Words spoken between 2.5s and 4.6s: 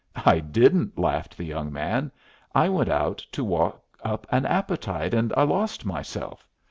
"I went out to walk up an